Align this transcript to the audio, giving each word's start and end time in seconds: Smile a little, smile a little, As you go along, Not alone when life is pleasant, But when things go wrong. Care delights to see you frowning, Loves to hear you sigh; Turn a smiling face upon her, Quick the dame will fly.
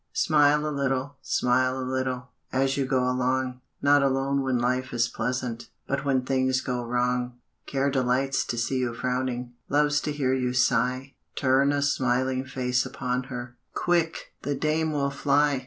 Smile 0.13 0.67
a 0.67 0.71
little, 0.73 1.17
smile 1.21 1.77
a 1.79 1.85
little, 1.85 2.31
As 2.51 2.75
you 2.75 2.87
go 2.87 3.03
along, 3.07 3.61
Not 3.83 4.01
alone 4.01 4.41
when 4.41 4.57
life 4.57 4.93
is 4.93 5.07
pleasant, 5.07 5.67
But 5.87 6.03
when 6.03 6.23
things 6.23 6.59
go 6.59 6.83
wrong. 6.83 7.33
Care 7.67 7.91
delights 7.91 8.43
to 8.45 8.57
see 8.57 8.79
you 8.79 8.95
frowning, 8.95 9.53
Loves 9.69 10.01
to 10.01 10.11
hear 10.11 10.33
you 10.33 10.53
sigh; 10.53 11.13
Turn 11.35 11.71
a 11.71 11.83
smiling 11.83 12.45
face 12.45 12.83
upon 12.83 13.25
her, 13.25 13.57
Quick 13.75 14.33
the 14.41 14.55
dame 14.55 14.91
will 14.91 15.11
fly. 15.11 15.59